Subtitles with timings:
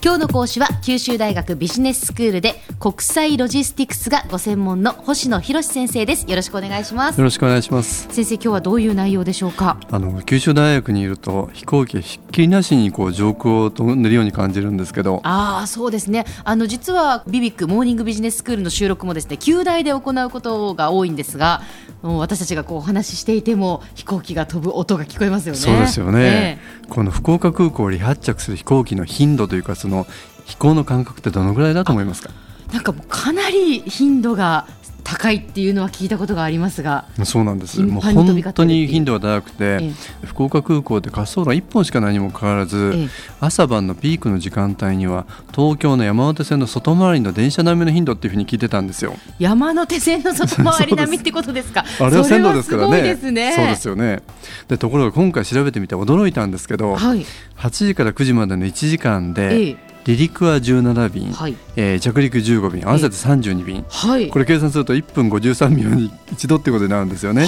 [0.00, 6.24] 今日の講師は九州大学ビジネススクールで国際ロジスティクスがご専門の星野博先生です。
[6.30, 7.18] よろしくお願いします。
[7.18, 8.06] よろしくお願いします。
[8.12, 9.76] 先生今日はどういう内容でしょうか？
[9.90, 15.20] あの九州大学にいると飛行機ひっきりなしにこう上空を飛んでるように感じるんですけど。
[15.24, 16.26] ああそうですね。
[16.44, 21.62] あの実はビビックモーニングビジネススクールの収録もですね旧大で行うことが多いんですが
[22.02, 25.58] もう私たちがこうお話ししていても飛行機が飛ぶ音が聞こえますよね。
[25.58, 30.06] そうですよね、えー、この福岡空港を離発着する飛行機の頻度というかその
[30.44, 32.30] 飛行の感覚ってどのぐらいだと思いますか？
[32.72, 34.66] なんかもうかなり頻度が
[35.04, 37.80] 高いっていうのは聞いたことがありますがそうなんです。
[37.80, 39.78] もう本当に頻度が高くて、え
[40.22, 43.08] え、福岡空港で滑走路1本しかないにもかかわらず、え、
[43.40, 49.14] 朝晩のピークの時間帯には東京の山手線の外回りの電車並みの頻度っていうふうに聞いてたんですよ。
[49.38, 51.84] 山手線の外回り並みってことですか？
[52.00, 53.54] あれは線路ですからねですね。
[53.56, 54.22] そうですよね。
[54.68, 57.24] でところが今回調べてみて驚いたんですけど、はい、
[57.56, 59.76] 8時から9時までの1時間で、
[60.08, 67.46] 離陸は17便、はい、えー、着陸15便合わせて32便、はい、これ計算すると1分53秒に一度ってことになるんですよね。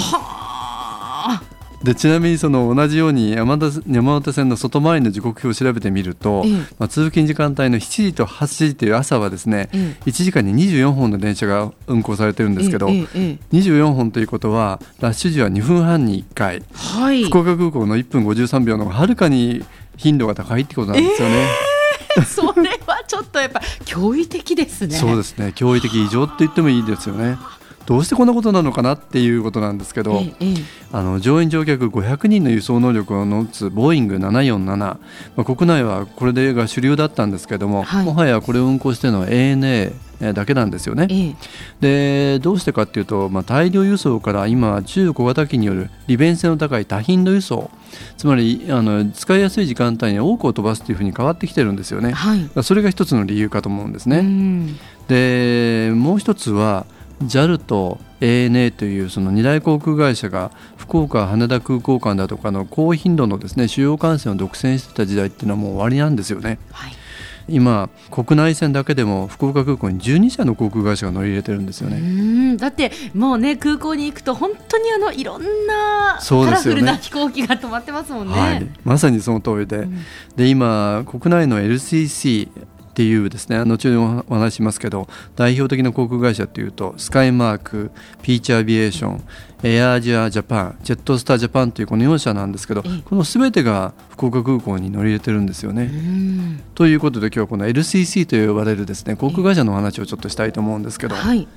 [1.83, 19.65] でちなみにその同じように山手山手線の外回りの時刻表を調べてみると、ええ、まあ、通勤時間帯の7時と8時という朝はですね、ええ、1時間に24本の電車が運行されてるんですけど、ええ24本ということはラッシュ時は2分半に1回、はい、福岡空港の1分53秒のはるかに
[19.97, 21.70] 頻度が高いってことなんですよね。
[22.25, 24.95] それはちょっとやっぱ驚異的ですね。
[24.95, 27.37] そうですね驚異的異常って言ってもいいですよね。
[27.85, 30.53] どうしてこんなことなのかなっていうことなんですけど、ええ、
[30.91, 34.97] あの乗員乗客500人の輸送能力を持つボーイング747、ま
[35.37, 39.93] あ、国内はこれでが主流だったんですけども、はい、もはやこれを運行しているのは ANA
[40.33, 41.07] だけなんですよね。
[41.09, 41.35] え、
[42.35, 47.71] でどうしてかっていうと、まあ、大量輸送から今中小型機による利便性の高い多頻度輸送。
[48.17, 52.11] つまりあの使いやすい時間帯に多くを飛ばすというふうに変わってきてるんですよね。
[52.11, 54.23] はい、それが一つの理由かと思うんですね。
[55.07, 56.85] でもう一つは
[57.23, 66.59] JAL と ANA というその二大航空会社が福岡羽田空港間だとかの高頻度のですね主要幹線を独占してた時代っていうのはもう終わりなんですよね。
[66.71, 66.91] はい。
[67.47, 72.57] 今国内線だけでも福岡空港に12社の航空会社が乗り入れてるんですよね。
[72.57, 79.97] だってもうね空港に行くと本当にあのいろんなカラフルな飛行機が止まってますもんね、はい、まさにその通りで、うん、
[80.35, 82.49] で今国内の LCC
[82.91, 85.07] っていうですね後にお話しますけど
[85.37, 87.91] 代表的な航空会社っていうとスカイマーク
[88.21, 89.23] ピーチアビエーション
[89.63, 95.91] エアージアジャパンジェットスタージャパンというこの4社なんですけどこの全てが福岡空港に乗り入れてるんですよね。
[96.75, 101.47] ということで今日はこの LCC と呼ばれるですね航空会社のお話をちょっとしたいと思うんですけど、はい、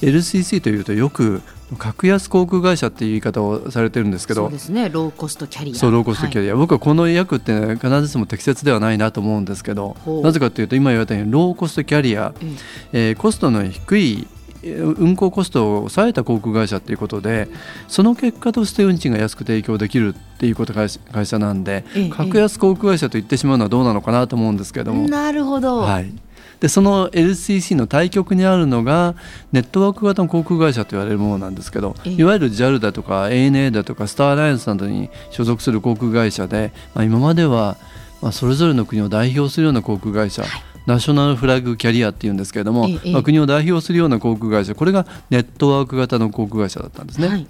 [0.00, 1.42] LCC というとよく
[1.78, 4.88] 格安航空会社っていう言い方をされてるんですけどそうですね。
[4.88, 12.56] ローコストキャリアそうローコストキャリア、はい、僕はこの訳って、ね、必ずしも適切ではないなと思うんですけどなぜかというと今言われたようにローコストキャリア、うん、
[12.92, 14.28] えー、コストの低い
[14.62, 17.48] 運航コストを抑えた航空会社ということで
[17.86, 20.88] その結果として運賃が安く提供できるっていうこと会
[21.26, 25.08] 社なんで、格安航空会社と言ってしまうのはどうなのかなと思うんですけれども。
[25.08, 26.12] なるほど、はい。
[26.60, 29.14] でその LCC の対極にあるのが
[29.52, 37.76] ネットワーク型の航空会社と言われるものなんですけどいわゆる JAL だとか ANA だとかスターアライアンスなどに所属する航空会社で、まあ、今までは
[38.20, 47.28] まあそれぞれの国を代表するような航空会社、はいナショナルフラッグキャリアっていうんですけれども、まあ、国を代表するような航空会社これがネットワーク型の航空会社だったんですね。
[47.28, 47.46] はい、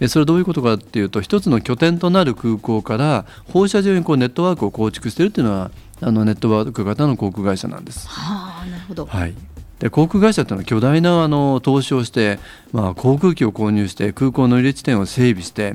[0.00, 8.08] えそれはどういうことかっていうと一つの拠点となる空港から放射状にこうネットワークを構築しているっていうのはあのネットワーク型の航空会社なんです。
[8.08, 9.06] はあ、なるほど。
[9.06, 9.34] はい。
[9.80, 12.38] で航空会社というのは巨大なあの投資をして、
[12.72, 15.74] まあ、航空機を購入して空港の入れ地点を整備して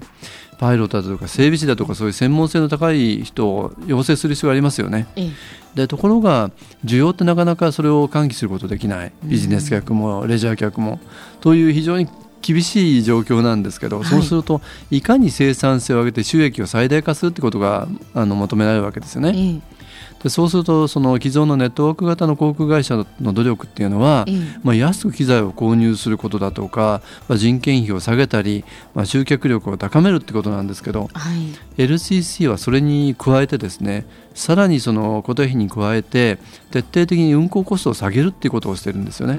[0.60, 5.08] パイロットだとか整備士だとかそういう専門性の高い人を養成する必要がありますよね。
[5.74, 6.52] でところが
[6.86, 9.12] 需要ってなかなかそれを喚起することできない。
[9.24, 11.00] ビジネス客もレジャー客も。
[11.42, 12.08] という非常に
[12.42, 14.62] 厳しい状況なんですけど、そうすると
[14.92, 19.62] いかに生産性を上げて収益を最大化するってことがあの求められるわけですよね。
[20.24, 24.26] でそうするとその既存のネットワーク型の航空会社の努力っていうのは、
[24.64, 31.34] まあ、安く機材を購入することだとか、まあ、人件費を下げたり、まあ、集客力を高めるってことなんですけど、は
[31.78, 36.40] い、LCC はそれに加えてですねさらにその固定費に加えて
[36.72, 39.38] 徹底的に運行コストを下げるっていうことをしてるんですよね。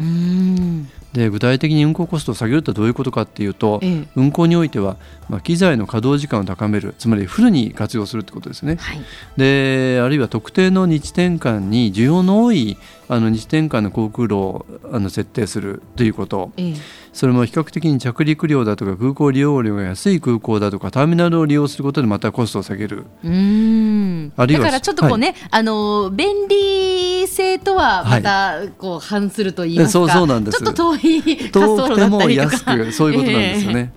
[1.17, 4.99] で具体的に運行コストを下げるってどういうことかっていうと、ええ、運行においては、
[5.31, 8.77] まあ、機材の稼働時間を高めるつまりフルに活用するってことですね。
[8.77, 9.01] はい、
[9.39, 12.77] であるいは特定の日転換に需要の多い
[13.09, 16.75] あの日転換の航空路をあの設定するということ、ええ、
[17.17, 23.07] それも比較的に着陸料だとか空港利用料が安い空港だとかターミナルを利用することでまたコストを下げる。
[23.25, 24.33] うん。
[24.37, 30.59] あるいはだからちょっとこうね、はい、あの便利性とはまたこう反すると言いますか、そうそうなんです。
[30.59, 31.23] ちょっと遠い
[31.55, 33.93] 滑走遠くても路だったりと安かくそういうことなんですよね。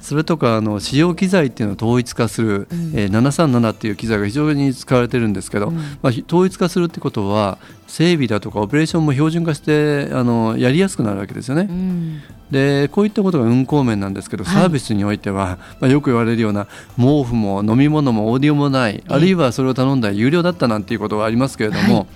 [0.00, 2.92] それとかあの使用機材っていうのを統一化する、うん。
[2.94, 5.76] えー737っていう機材が非常に使われてるんですけど、うん。
[5.76, 7.58] まあ、ひ統一化するってことは
[7.94, 11.68] 整備だとかオペレーションも標準化してあのやりやすくなるわけですよね。
[11.70, 12.22] うん。
[12.50, 14.62] でこういったことが運行面なんですけど、はい。
[14.62, 22.06] サービスにおいては、まあ、よく言われるような毛布も飲み物もオーディオもない、あるいはそれを頼んだら有料だったなんていうことがありますけれども、はい。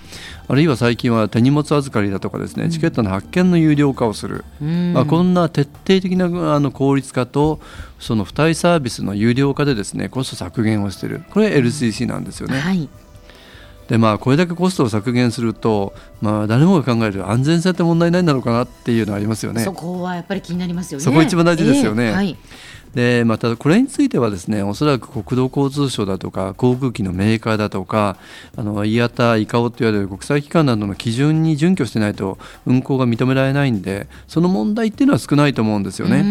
[0.49, 4.91] あるいは最近は手荷物預かりだとかですね、チケットの発券の有料化をする、うん。
[4.91, 7.61] まあ、こんな徹底的なあの効率化と
[7.99, 11.23] その付帯サービスの有料化でですねコスト削減をしている。
[11.29, 12.59] これ LCC なんですよね。
[12.59, 12.89] はい
[13.89, 19.73] でまあこれだけコストを削減すると、まあ、誰もが考える安全性って問題ないんだろうかなっていうのはありますよねそ。
[19.73, 21.03] こはやっぱり気になりますよね。
[21.03, 22.37] そこ一番大事ですよねええはい
[22.93, 28.17] でまたこれについてはですねおそらく国土交通省だとか航空機のメーカーだとか
[28.55, 36.23] あの IATA、ICAO といわれる国際機関などの基準に準拠してないと運航が認められないんでその問題っていうのは少ないと思うんですよね。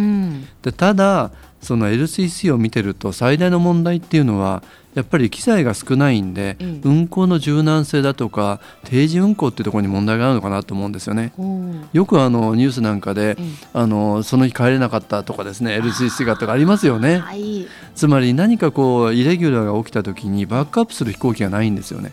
[0.64, 4.62] うんでただその LCC を見てると最大の問題っていうのは
[4.94, 11.32] やっぱり機材が少ないんで、うん運航の柔軟性だとか定時運航っていうところに問題があるのかなと思うんですよね。
[11.92, 17.18] よくあのニュースなんかで、うんあのその日帰れなかったとかですね LCC がとかありますよね。
[17.18, 22.12] はいつまり何かこうイレギュラーが起きた時にバックアップする飛行機がないんですよね。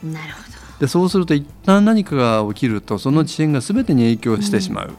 [0.80, 4.94] でそうすると一旦何かが起きるとその遅延が全てに影響してしまう、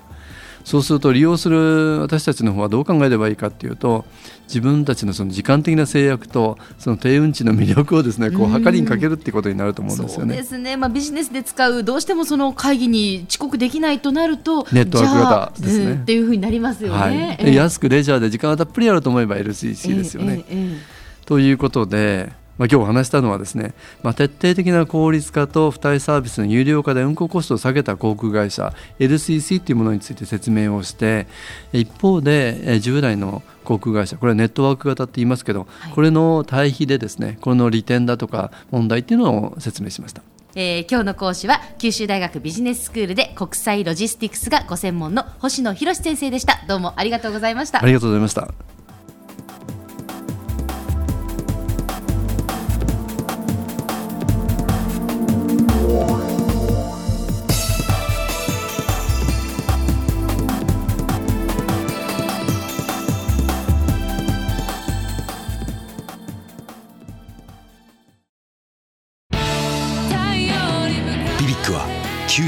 [0.67, 4.05] そうすると利用する私たちの方はどう考えればいいかっていうと
[4.49, 10.37] 自分たちのその時間的な制約とその低運賃の魅力をですねこううん測りにかけるっていうことになると思うんですよね。
[10.37, 15.85] ですね、まあ、ビジネスで使うどうしてもその会議に遅刻できないとなるとネットワーク型ですね。
[15.85, 17.55] うんっていうふうになりますよはい。
[17.55, 20.45] 安くレジャーで時間がたっぷりあると思えば LCC ですよね。
[20.51, 21.27] ええええ。
[21.27, 31.27] ということで、まあ、今日お話したのはですね、まあ、徹底的な効率化と付帯サービスの有料化で運航コストを下げた航空会社 LCC というものについて説明をして
[31.73, 40.23] 一方でえー従来の航空会社これはネットワーク型って言いますけど、はいこれの対比でですねこの利点だとか問題っていうのを説明しました。
[40.55, 48.76] えー今日の講師は九州大学ビジネススクールで国際ロジスティクスがご専門の星野博先生でしたどうもありがとうございましたありがとうございました。